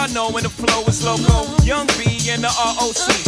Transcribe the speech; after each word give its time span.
Y'all 0.00 0.08
know 0.12 0.30
when 0.30 0.42
the 0.42 0.50
flow 0.50 0.84
is 0.86 1.04
loco. 1.04 1.44
Young 1.64 1.86
B 1.98 2.30
and 2.30 2.42
the 2.42 2.48
ROC. 2.48 3.19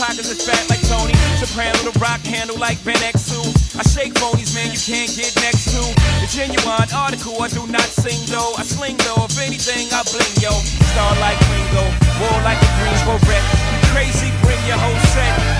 pockets 0.00 0.32
is 0.32 0.40
fat 0.40 0.64
like 0.72 0.80
Tony. 0.88 1.12
Soprano, 1.36 1.76
the 1.84 1.92
rock 2.00 2.24
handle 2.24 2.56
like 2.56 2.82
Ben 2.84 2.96
X2. 2.96 3.76
I 3.76 3.84
shake 3.84 4.14
phonies, 4.16 4.56
man, 4.56 4.72
you 4.72 4.80
can't 4.80 5.12
get 5.12 5.28
next 5.44 5.68
to. 5.76 5.80
The 6.24 6.28
genuine 6.32 6.88
article, 6.88 7.36
I 7.42 7.48
do 7.48 7.66
not 7.68 7.84
sing 7.84 8.24
though. 8.32 8.56
I 8.56 8.64
sling 8.64 8.96
though, 9.04 9.28
if 9.28 9.36
anything, 9.38 9.92
I 9.92 10.00
bling 10.08 10.34
yo. 10.40 10.56
Star 10.96 11.12
like 11.20 11.36
Ringo, 11.52 11.84
war 12.16 12.36
like 12.48 12.58
a 12.64 12.70
Greensboro 12.80 13.20
wreck. 13.28 13.44
Crazy, 13.92 14.32
bring 14.40 14.60
your 14.64 14.80
whole 14.80 15.00
set. 15.12 15.59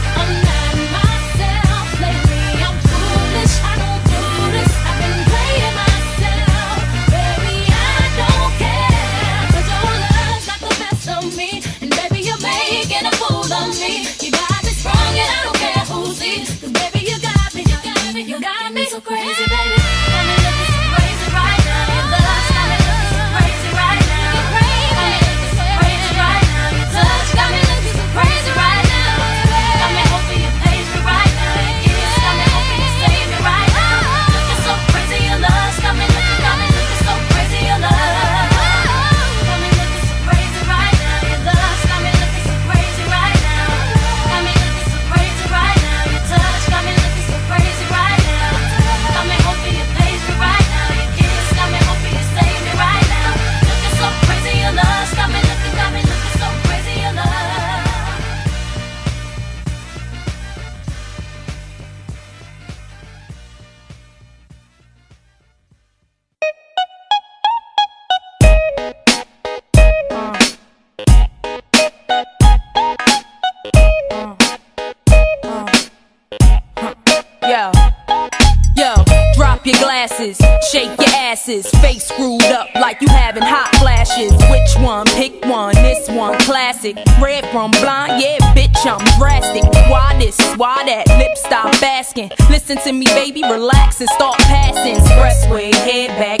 plastic. 86.93 87.21
Red 87.21 87.45
from 87.51 87.71
blind, 87.71 88.21
yeah, 88.21 88.37
bitch, 88.55 88.75
I'm 88.85 89.03
drastic. 89.19 89.63
Why 89.89 90.17
this? 90.19 90.37
Why 90.55 90.83
that? 90.85 91.07
Lip 91.17 91.37
stop 91.37 91.73
asking. 91.83 92.31
Listen 92.49 92.77
to 92.79 92.93
me, 92.93 93.05
baby, 93.07 93.43
relax 93.43 93.99
and 94.01 94.09
start 94.09 94.37
passing. 94.39 94.95
Expressway, 94.95 95.73
head 95.73 96.09
back, 96.19 96.40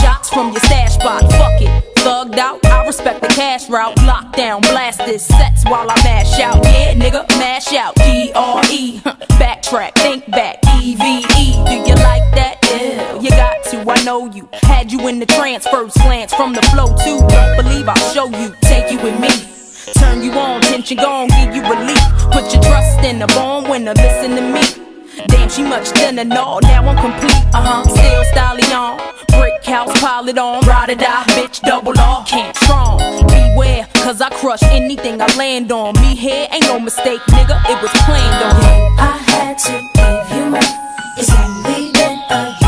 Shots 0.00 0.30
from 0.30 0.52
your 0.52 0.60
stash 0.60 0.94
spot. 0.94 1.22
Fuck 1.32 1.60
it, 1.62 1.94
thugged 1.96 2.38
out. 2.38 2.64
I 2.66 2.86
respect 2.86 3.20
the 3.22 3.28
cash 3.28 3.68
route. 3.68 3.96
Lockdown, 3.98 4.62
blast 4.62 4.98
this 4.98 5.26
sets 5.26 5.64
while 5.64 5.90
I 5.90 5.94
mash 6.04 6.38
out. 6.40 6.62
Yeah, 6.64 6.94
nigga, 6.94 7.28
mash 7.38 7.72
out. 7.74 7.94
D 7.96 8.32
R 8.34 8.62
E, 8.70 9.00
backtrack, 9.40 9.94
think 9.94 10.28
back. 10.30 10.58
E 10.80 10.94
V 10.94 11.04
E, 11.38 11.52
do 11.66 11.74
you 11.88 11.94
like 11.96 12.26
that? 12.34 12.58
Yeah, 12.62 13.20
you 13.20 13.30
got 13.30 13.64
to. 13.64 13.84
I 13.90 14.02
know 14.04 14.26
you. 14.26 14.48
Had 14.62 14.92
you 14.92 15.08
in 15.08 15.18
the 15.18 15.26
trance, 15.26 15.66
first 15.66 15.96
glance 15.96 16.32
from 16.34 16.52
the 16.52 16.62
flow 16.62 16.88
too. 17.04 17.18
Don't 17.28 17.56
believe 17.56 17.88
I'll 17.88 18.12
show 18.12 18.26
you, 18.26 18.54
take 18.62 18.90
you 18.90 18.98
with 19.00 19.18
me. 19.20 19.28
Turn 19.94 20.22
you 20.22 20.32
on, 20.32 20.60
tension 20.62 20.98
gone, 20.98 21.28
give 21.28 21.54
you 21.56 21.62
relief. 21.62 21.98
Put 22.30 22.52
your 22.52 22.62
trust 22.62 23.04
in 23.04 23.18
the 23.18 23.26
born 23.28 23.70
winner, 23.70 23.94
listen 23.94 24.36
to 24.36 24.42
me. 24.42 24.87
She 25.58 25.64
much 25.64 25.88
thinner, 25.88 26.24
no, 26.24 26.60
now 26.60 26.86
I'm 26.86 26.96
complete. 26.96 27.34
Uh 27.52 27.82
huh, 27.82 27.82
still 27.82 28.24
stallion. 28.30 28.96
Brick 29.26 29.64
house, 29.64 29.90
pile 30.00 30.28
it 30.28 30.38
on. 30.38 30.64
Ride 30.64 30.90
or 30.90 30.94
die, 30.94 31.24
bitch, 31.34 31.60
double 31.62 31.98
R. 31.98 32.24
Can't 32.26 32.54
strong. 32.58 32.98
Beware, 33.26 33.88
cause 33.94 34.20
I 34.20 34.30
crush 34.30 34.62
anything 34.62 35.20
I 35.20 35.26
land 35.34 35.72
on. 35.72 35.94
Me 35.94 36.14
here 36.14 36.46
ain't 36.52 36.62
no 36.66 36.78
mistake, 36.78 37.20
nigga, 37.22 37.58
it 37.68 37.82
was 37.82 37.90
planned 38.06 38.44
on. 38.46 38.54
I 39.00 39.16
had 39.32 39.58
to 39.66 39.72
give 39.98 40.38
you 40.38 40.46
more. 40.46 40.60
It's 41.18 41.34
only 41.34 41.90
been 41.90 42.20
a 42.30 42.67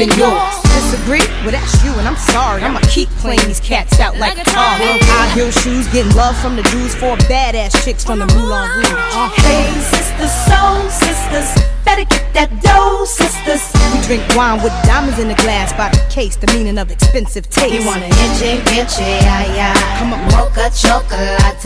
when 0.00 0.18
yours. 0.18 0.56
Disagree? 0.64 1.24
Well, 1.44 1.52
that's 1.52 1.84
you, 1.84 1.92
and 2.00 2.08
I'm 2.08 2.16
sorry. 2.16 2.62
I'ma 2.62 2.80
keep 2.88 3.08
playing 3.20 3.44
these 3.46 3.60
cats 3.60 4.00
out 4.00 4.16
like 4.16 4.38
a 4.38 4.44
car. 4.44 4.80
High 4.80 5.28
heel 5.34 5.50
shoes, 5.50 5.86
getting 5.92 6.14
love 6.16 6.36
from 6.38 6.56
the 6.56 6.62
dudes, 6.72 6.94
four 6.94 7.16
badass 7.28 7.84
chicks 7.84 8.04
from 8.04 8.18
the 8.18 8.26
Moulin 8.32 8.70
Rouge. 8.76 8.88
Uh, 9.12 9.28
Hey, 9.44 9.68
sisters, 9.92 10.32
soul 10.48 10.88
sisters, 10.88 11.48
better 11.84 12.04
get 12.04 12.32
that 12.34 12.50
dough, 12.62 13.04
sisters. 13.04 13.60
we 13.92 14.00
drink 14.06 14.24
wine 14.34 14.62
with 14.62 14.72
diamonds 14.84 15.18
in 15.18 15.28
the 15.28 15.34
glass 15.34 15.72
by 15.74 15.90
the 15.90 16.02
case, 16.10 16.36
the 16.36 16.46
meaning 16.54 16.78
of 16.78 16.90
expensive 16.90 17.48
taste. 17.50 17.74
You 17.74 17.86
want 17.86 18.02
a 18.02 18.06
inche, 18.06 18.56
inche, 18.72 19.00
yeah, 19.00 19.54
yeah. 19.54 19.98
Come 19.98 20.14
on. 20.14 20.20
Mocha 20.32 20.70
chocolate. 20.72 21.60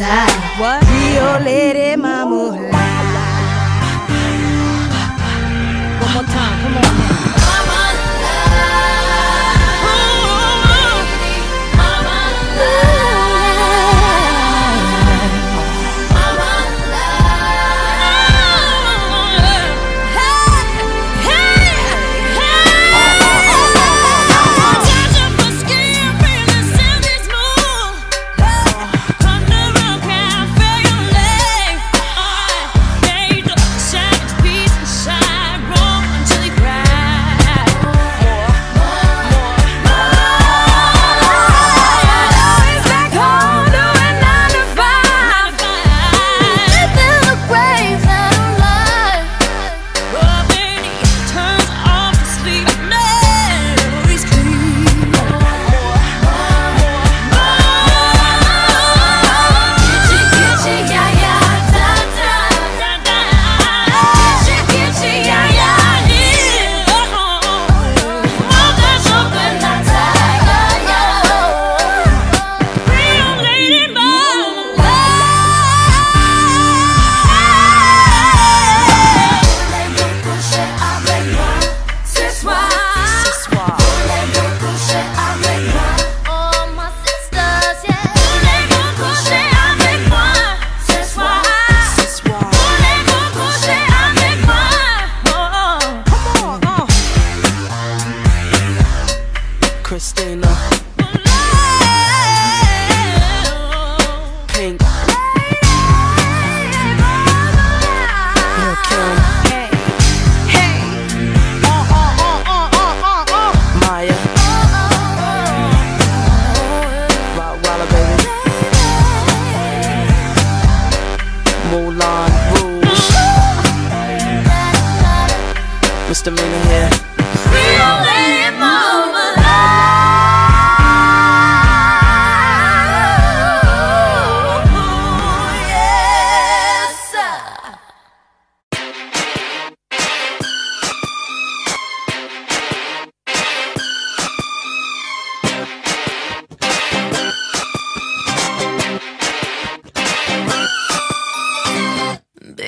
What? 0.58 0.82
Rio 0.90 1.38
Lady 1.44 1.96
Mama. 1.96 2.73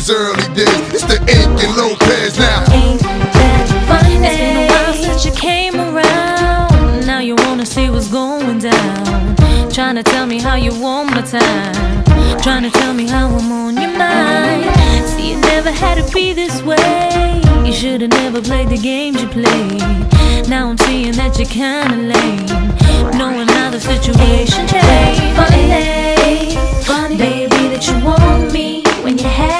his 0.00 0.10
early 0.10 0.54
days. 0.54 0.94
It's 0.94 1.04
the 1.04 1.18
Inc 1.28 1.62
and 1.62 1.76
Lopez 1.76 2.38
now. 2.38 2.64
Ain't 2.72 3.00
that 3.00 3.66
funny? 3.86 4.16
It's 4.16 4.36
been 4.36 4.56
a 4.56 4.66
while 4.72 4.94
since 4.94 5.24
you 5.26 5.32
came 5.32 5.76
around. 5.76 7.06
Now 7.06 7.20
you 7.20 7.34
wanna 7.44 7.66
see 7.66 7.90
what's 7.90 8.08
going 8.08 8.58
down. 8.58 9.36
Trying 9.70 9.96
to 9.96 10.02
tell 10.02 10.26
me 10.26 10.38
how 10.40 10.54
you 10.54 10.72
want 10.80 11.10
my 11.10 11.22
time. 11.22 12.04
Trying 12.40 12.62
to 12.62 12.70
tell 12.80 12.94
me 12.94 13.06
how 13.06 13.26
I'm 13.28 13.52
on 13.52 13.76
your 13.76 13.94
mind. 13.98 14.64
See, 15.10 15.32
you 15.32 15.38
never 15.52 15.70
had 15.70 15.96
to 16.00 16.12
be 16.14 16.32
this 16.32 16.62
way. 16.62 17.42
You 17.66 17.72
should've 17.72 18.10
never 18.10 18.40
played 18.40 18.70
the 18.70 18.78
games 18.78 19.20
you 19.22 19.28
played. 19.28 19.82
Now 20.48 20.70
I'm 20.70 20.78
seeing 20.78 21.12
that 21.20 21.38
you're 21.38 21.54
kinda 21.62 21.96
lame. 22.12 22.46
Knowing 23.18 23.48
how 23.48 23.68
the 23.70 23.80
situation 23.80 24.66
changed. 24.66 25.36
Funny 25.36 25.64
day, 25.76 26.56
funny 26.90 27.16
baby, 27.16 27.60
that 27.72 27.86
you 27.86 27.94
want 28.02 28.50
me 28.50 28.82
when 29.04 29.18
you 29.18 29.28
have. 29.28 29.59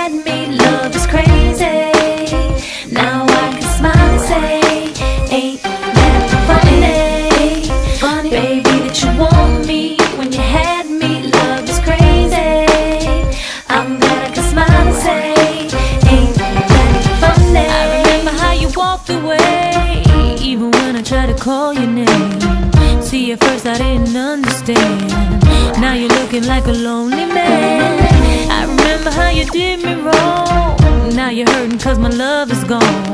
like 26.50 26.66
a 26.66 26.72
lonely 26.72 27.26
man. 27.26 28.50
I 28.50 28.64
remember 28.64 29.10
how 29.10 29.30
you 29.30 29.44
did 29.44 29.84
me 29.84 29.94
wrong. 29.94 31.14
Now 31.14 31.30
you're 31.30 31.48
hurting 31.48 31.78
cause 31.78 31.96
my 31.96 32.08
love 32.08 32.50
is 32.50 32.64
gone. 32.64 33.04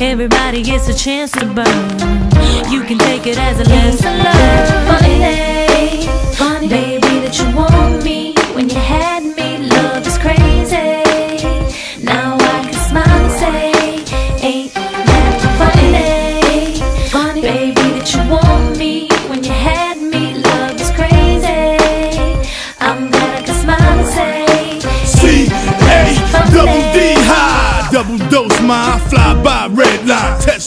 Everybody 0.00 0.64
gets 0.64 0.88
a 0.88 0.94
chance 0.94 1.30
to 1.38 1.46
burn. 1.46 1.86
You 2.68 2.82
can 2.82 2.98
take 2.98 3.24
it 3.28 3.38
as 3.38 3.60
a 3.60 3.66
lesson. 3.70 4.18
learned 4.26 4.68
Funny 4.90 5.16
day, 5.26 6.06
funny 6.34 6.68
baby 6.68 7.12
that 7.24 7.38
you 7.38 7.46
want 7.54 8.02
me 8.02 8.34
When 8.56 8.68
you 8.68 8.80
have 8.80 9.15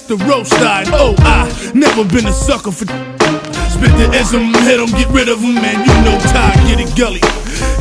the 0.09 0.17
roast 0.25 0.51
line. 0.59 0.87
Oh, 0.89 1.13
I 1.19 1.45
never 1.75 2.03
been 2.03 2.25
a 2.25 2.33
sucker 2.33 2.71
for. 2.71 2.85
Spit 3.69 3.93
the 4.01 4.09
ism, 4.17 4.49
hit 4.65 4.79
'em, 4.79 4.89
get 4.97 5.07
rid 5.09 5.29
of 5.29 5.37
'em, 5.43 5.53
man. 5.53 5.77
You 5.85 5.93
know 6.03 6.17
Ty, 6.33 6.49
get 6.67 6.79
it 6.79 6.89
gully. 6.97 7.21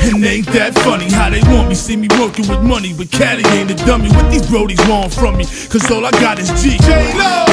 And 0.04 0.22
ain't 0.24 0.46
that 0.52 0.78
funny 0.84 1.10
how 1.10 1.30
they 1.30 1.40
want 1.48 1.68
me, 1.70 1.74
see 1.74 1.96
me 1.96 2.06
working 2.20 2.46
with 2.46 2.60
money, 2.60 2.92
but 2.92 3.10
Caddy 3.10 3.44
ain't 3.56 3.70
a 3.70 3.74
dummy. 3.86 4.10
What 4.10 4.30
these 4.30 4.42
brodies 4.42 4.82
want 4.90 5.14
from 5.14 5.38
me? 5.38 5.44
Cause 5.70 5.90
all 5.90 6.04
I 6.04 6.10
got 6.20 6.38
is 6.38 6.50
G 6.60 6.76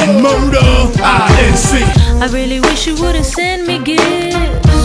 and 0.02 0.22
murder, 0.22 0.68
INC. 1.00 1.82
I 2.20 2.26
really 2.26 2.60
wish 2.60 2.86
you 2.86 2.96
wouldn't 2.96 3.24
send 3.24 3.66
me 3.66 3.78
gifts. 3.78 4.36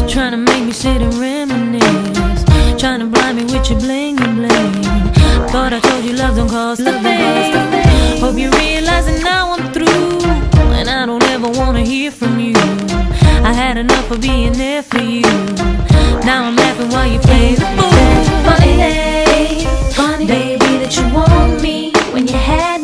Trying 0.07 0.31
to 0.31 0.37
make 0.37 0.63
me 0.63 0.71
sit 0.71 1.01
and 1.01 1.13
reminisce. 1.15 2.43
Trying 2.79 3.01
to 3.01 3.07
blind 3.07 3.35
me 3.39 3.43
with 3.43 3.69
your 3.69 3.79
bling 3.79 4.21
and 4.21 4.35
bling. 4.37 4.73
Thought 5.51 5.73
I 5.73 5.79
told 5.81 6.05
you 6.05 6.13
love 6.13 6.37
don't 6.37 6.49
cost 6.49 6.79
a 6.79 6.93
thing. 7.03 7.90
Hope 8.21 8.37
you 8.37 8.51
realize 8.51 9.07
that 9.07 9.23
now 9.23 9.53
I'm 9.53 9.73
through. 9.73 10.21
And 10.77 10.87
I 10.87 11.07
don't 11.07 11.23
ever 11.23 11.49
wanna 11.49 11.81
hear 11.81 12.11
from 12.11 12.39
you. 12.39 12.53
I 13.43 13.51
had 13.51 13.77
enough 13.77 14.11
of 14.11 14.21
being 14.21 14.53
there 14.53 14.83
for 14.83 14.99
you. 14.99 15.23
Now 16.23 16.43
I'm 16.45 16.55
laughing 16.55 16.89
while 16.89 17.11
you 17.11 17.17
play 17.17 17.55
the 17.55 17.65
fool. 17.75 17.89
Funny, 18.45 19.65
funny, 19.93 20.27
baby, 20.27 20.77
that 20.81 20.95
you 20.95 21.03
want 21.11 21.63
me 21.63 21.93
when 22.13 22.27
you 22.27 22.35
had 22.35 22.80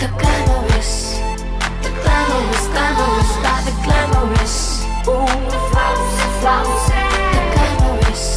the 0.00 0.08
glamorous, 0.18 1.20
the 1.82 1.90
glamorous, 2.02 2.64
glamorous, 2.72 3.30
the 3.66 3.74
glamorous. 3.84 4.56
Ooh, 5.08 5.26
the 5.50 5.60
glamorous, 7.74 8.36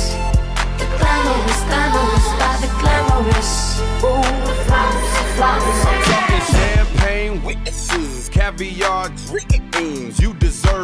the 0.77 0.85
glamorous, 0.97 1.59
glamorous, 1.69 2.27
the 2.61 2.69
glamorous. 2.79 3.51
Ooh, 4.03 4.45
champagne 6.51 7.35
caviar 8.29 9.09
dreams. 9.27 10.19
You 10.19 10.34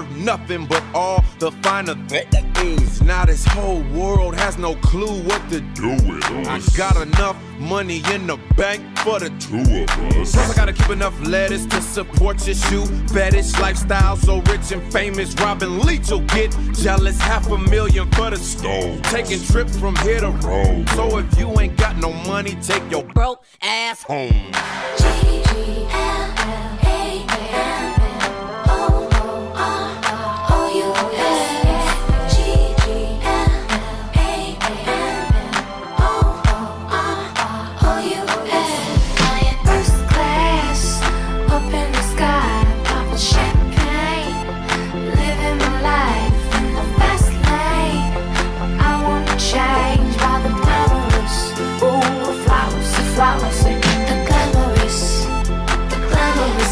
deserve 0.02 0.18
nothing 0.18 0.66
but 0.66 0.84
all 0.94 1.24
the 1.40 1.52
finer 1.64 1.96
things. 2.08 3.02
Now 3.02 3.26
this 3.26 3.46
whole 3.46 3.82
world 3.94 4.36
has 4.36 4.58
no 4.58 4.76
clue 4.76 5.22
what 5.24 5.50
to 5.50 5.62
do 5.62 5.92
with 5.92 6.24
us. 6.48 6.74
I 6.74 6.78
got 6.78 6.96
enough 6.96 7.38
money 7.60 8.02
in 8.12 8.28
the 8.28 8.38
bank 8.56 8.82
for 9.00 9.20
the 9.20 9.30
two 9.40 9.60
of 9.60 9.90
us. 10.18 10.32
Plus 10.32 10.52
I 10.52 10.56
gotta 10.56 10.74
keep 10.74 10.90
enough 10.90 11.20
lettuce 11.28 11.66
to 11.68 11.82
support 11.82 12.46
your 12.46 12.56
shoe 12.56 12.86
fetish 13.08 13.60
lifestyle. 13.60 14.16
So 14.18 14.42
rich 14.42 14.72
and 14.72 14.92
famous, 14.92 15.34
Robin 15.36 15.80
Leach 15.80 16.12
will 16.12 16.22
get 16.22 16.56
jealous. 16.74 17.20
Half 17.20 17.50
a 17.52 17.58
million 17.58 18.10
for 18.12 18.30
the 18.30 18.38
stove. 18.38 19.02
Taking 19.04 19.42
trips 19.44 19.78
from 19.78 19.96
here 19.98 20.20
to 20.20 20.30
Rome. 20.30 20.86
So 20.96 21.18
if 21.18 21.40
you 21.40 21.48
ain't 21.60 21.78
got 21.78 21.98
no 21.98 22.14
money, 22.14 22.58
take 22.62 22.84
your 22.92 23.04
Broke 23.04 23.44
ass 23.62 24.04
home. 24.04 24.52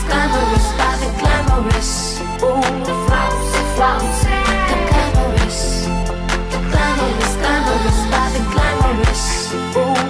glamorous, 0.10 0.68
by 0.80 0.92
the 1.02 1.10
glamorous. 1.20 1.92
Ooh, 2.44 2.62
the 2.88 2.96
flowers, 3.06 3.50
the 3.56 3.64
glamorous, 3.76 5.68
the 6.52 6.60
glamorous, 6.72 7.34
glamorous, 7.42 8.00
by 8.14 8.26
the 8.36 8.42
glamorous. 8.54 9.24
Ooh. 9.78 10.10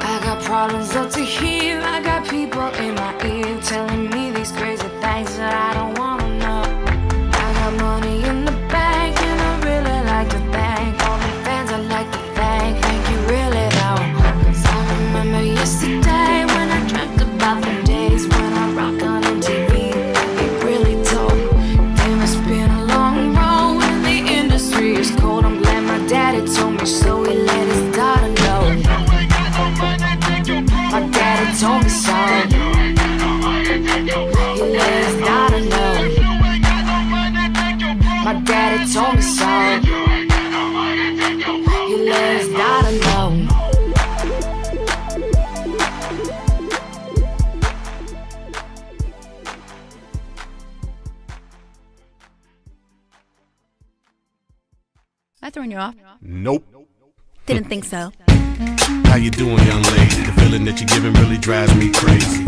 I 0.00 0.20
got 0.24 0.38
problems 0.42 0.94
up 0.94 1.10
to 1.12 1.20
here, 1.20 1.80
I 1.82 2.00
got 2.02 2.28
people 2.28 2.68
in 2.84 2.94
my 2.94 3.12
ear. 3.24 3.37
Nope. 56.42 56.64
Didn't 57.46 57.64
think 57.64 57.84
so. 57.84 58.12
How 59.06 59.16
you 59.16 59.30
doing, 59.30 59.58
young 59.58 59.82
lady? 59.82 60.22
The 60.22 60.34
feeling 60.38 60.64
that 60.66 60.78
you're 60.78 60.86
giving 60.86 61.12
really 61.14 61.38
drives 61.38 61.74
me 61.74 61.90
crazy. 61.90 62.47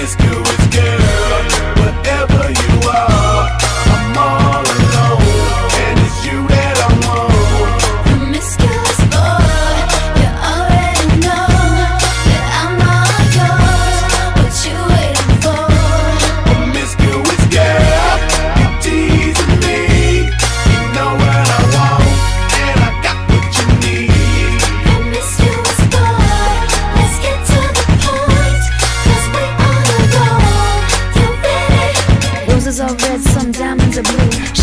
Promiscuous 0.00 0.66
girl, 0.68 1.44
whatever 1.76 2.48
you 2.48 2.88
are, 2.88 3.48
I'm 3.60 4.16
all 4.16 4.64
alone, 4.64 4.79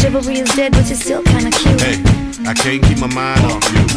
Chivalry 0.07 0.35
is 0.39 0.55
dead, 0.55 0.71
but 0.71 0.87
you're 0.87 0.95
still 0.95 1.21
kinda 1.21 1.51
cute. 1.51 1.81
Hey, 1.81 2.01
I 2.47 2.53
can't 2.53 2.81
keep 2.81 2.97
my 2.99 3.07
mind 3.07 3.43
off 3.43 3.73
you. 3.73 3.96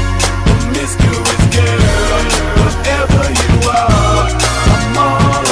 Promiscuous 0.73 1.43
girl, 1.53 2.23
whatever 2.63 3.23
you 3.29 3.69
are, 3.69 4.29
I'm 4.71 4.97
all 4.97 5.50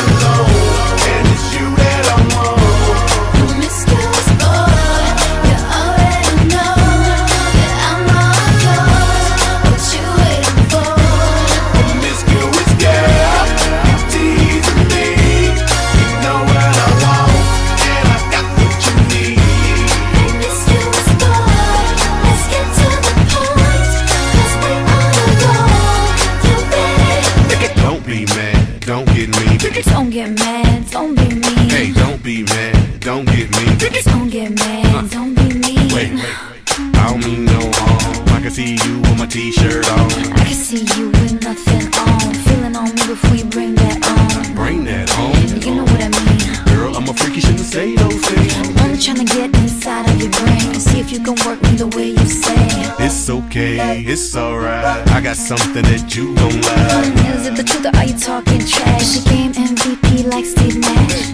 t-shirt 39.29 39.87
on. 39.91 40.09
I 40.33 40.43
can 40.43 40.55
see 40.55 40.85
you 40.97 41.09
with 41.11 41.43
nothing 41.43 41.85
on. 41.93 42.33
Feeling 42.45 42.75
on 42.75 42.89
me 42.95 43.03
before 43.05 43.35
you 43.35 43.45
bring 43.45 43.75
that 43.75 44.01
on. 44.09 44.55
Bring 44.55 44.83
that 44.85 45.07
home. 45.09 45.37
You 45.61 45.75
know 45.75 45.83
what 45.83 46.01
I 46.01 46.09
mean. 46.09 46.65
Girl, 46.65 46.97
I'm 46.97 47.07
a 47.07 47.13
freak, 47.13 47.35
you 47.35 47.41
shouldn't 47.41 47.59
say 47.59 47.95
those 47.95 48.25
things. 48.25 48.81
Only 48.81 48.97
trying 48.97 49.21
to 49.21 49.25
get 49.25 49.55
inside 49.61 50.09
of 50.09 50.19
your 50.19 50.31
brain. 50.31 50.73
See 50.79 50.99
if 50.99 51.11
you 51.11 51.19
can 51.19 51.35
work 51.45 51.61
me 51.61 51.75
the 51.77 51.87
way 51.95 52.09
you 52.09 52.25
say. 52.25 52.57
It's 53.05 53.29
okay, 53.29 54.01
it's 54.01 54.35
alright. 54.35 55.07
I 55.09 55.21
got 55.21 55.37
something 55.37 55.83
that 55.83 56.15
you 56.15 56.33
don't 56.33 56.61
like. 56.65 57.37
Is 57.37 57.45
it 57.45 57.55
the 57.55 57.63
truth 57.63 57.85
or 57.85 57.95
are 57.97 58.05
you 58.05 58.17
talking 58.17 58.65
trash? 58.65 59.13
She 59.13 59.21
game 59.29 59.53
MVP 59.53 60.25
like 60.25 60.45
Steve 60.45 60.77
Nash. 60.81 61.33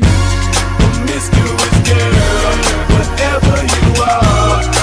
Promiscuous 0.84 1.76
girl, 1.88 2.60
whatever 2.92 3.56
you 3.72 4.04
are, 4.04 4.75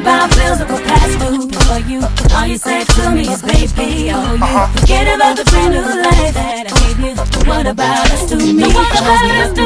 about 0.00 0.30
bills 0.32 0.58
that 0.58 0.68
go 0.68 0.78
past 0.80 1.18
due 1.20 1.44
for 1.60 1.78
you. 1.84 2.00
All 2.34 2.46
you 2.46 2.56
said 2.56 2.86
to 2.96 3.10
me 3.12 3.28
is 3.28 3.42
baby, 3.42 4.10
oh 4.10 4.34
you. 4.34 4.40
Uh-huh. 4.40 4.66
Forget 4.80 5.06
about 5.14 5.36
the 5.36 5.44
brand 5.52 5.74
new 5.76 5.84
life 5.84 6.34
that 6.34 6.64
I 6.64 6.72
gave 6.80 6.98
you. 7.04 7.14
What 7.44 7.66
about 7.66 8.10
us 8.10 8.24
to 8.30 8.36
me? 8.36 8.64
What 8.72 8.88
about 8.96 9.28
us 9.44 9.52
to 9.52 9.64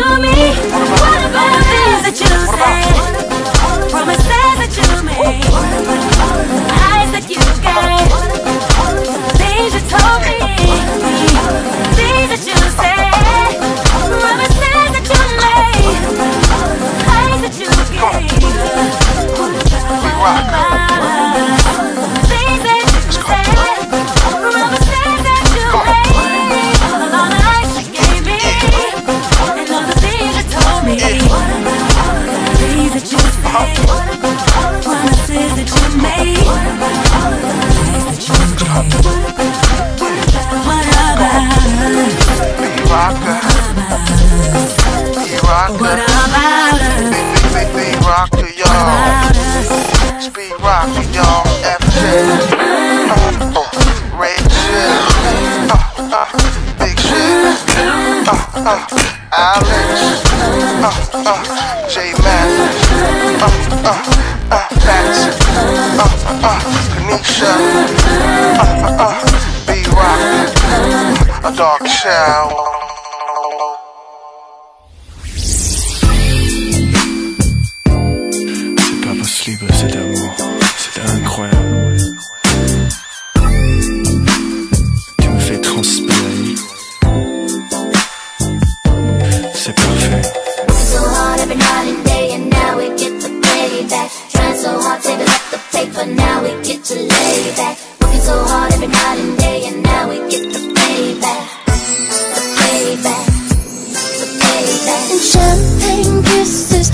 champagne 105.20 106.22
kisses. 106.22 106.90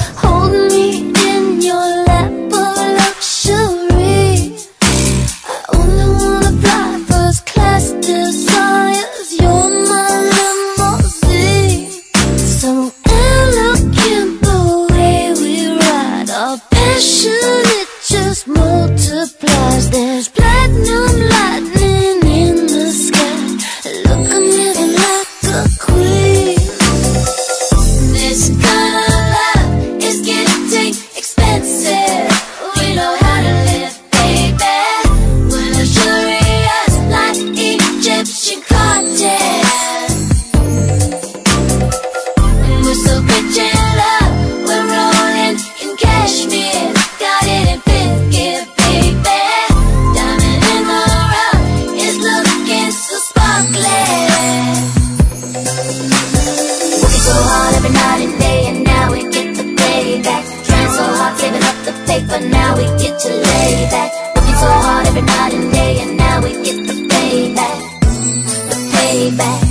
back. 69.37 69.70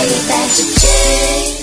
baby, 0.00 0.14
that 0.28 0.58
you 0.58 0.64
change. 0.80 1.59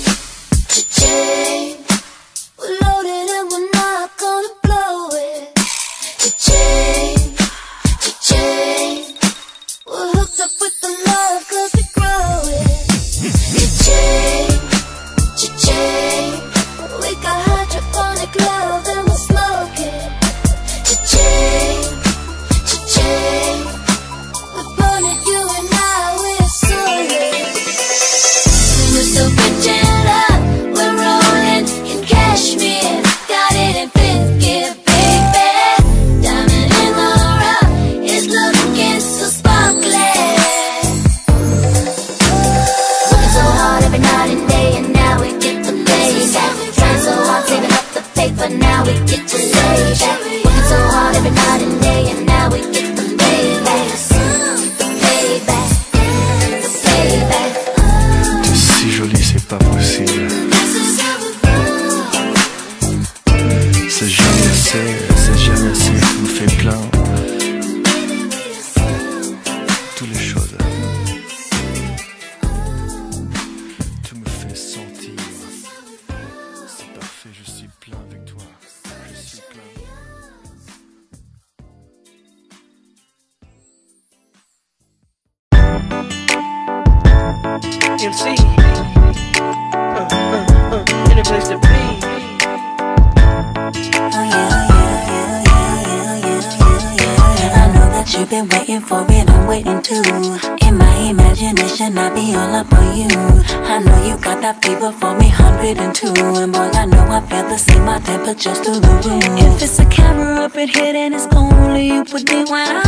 split 105.74 105.94
two 105.94 106.12
And 106.16 106.52
boy, 106.52 106.70
I 106.72 106.86
know 106.86 107.06
I 107.10 107.20
felt 107.20 107.48
the 107.48 107.58
same 107.58 107.84
My 107.84 107.98
just 108.34 108.64
through 108.64 108.80
the 108.80 108.88
roof 109.04 109.56
If 109.56 109.62
it's 109.62 109.78
a 109.78 109.86
camera 109.86 110.44
up 110.44 110.56
in 110.56 110.68
here 110.68 110.92
Then 110.92 111.14
it's 111.14 111.26
only 111.34 111.86
you 111.86 112.04
with 112.12 112.28
me 112.28 112.44
when 112.44 112.76
I 112.76 112.87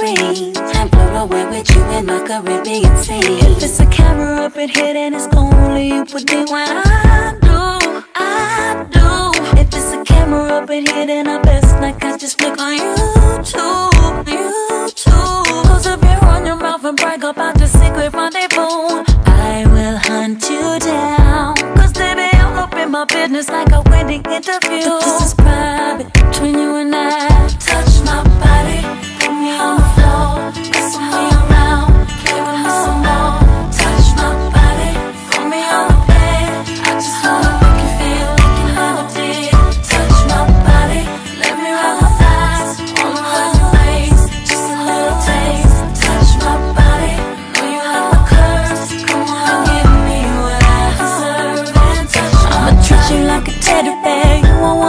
my 0.00 0.52
And 0.74 0.90
float 0.90 1.14
away 1.22 1.46
with 1.46 1.70
you 1.74 1.82
in 1.96 2.06
my 2.06 2.26
Caribbean 2.26 2.96
sea 2.98 3.20
If 3.20 3.62
it's 3.62 3.80
a 3.80 3.86
camera 3.86 4.46
up 4.46 4.56
in 4.56 4.68
here 4.68 4.92
then 4.94 5.14
it's 5.14 5.28
only 5.34 5.88
you 5.88 6.04
put 6.04 6.30
me 6.30 6.44
when 6.50 6.68
I 6.68 7.36
do, 7.40 8.04
I 8.14 8.86
do 8.90 9.60
If 9.60 9.68
it's 9.68 9.92
a 9.92 10.04
camera 10.04 10.62
up 10.62 10.70
in 10.70 10.86
here 10.86 11.06
then 11.06 11.28
I 11.28 11.40
bet 11.42 11.53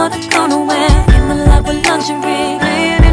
won't 0.08 0.32
wanna 0.34 0.66
go. 0.66 1.14
In 1.14 1.28
the 1.28 1.34
love 1.46 1.66
with 1.66 1.84
luxury. 1.86 3.05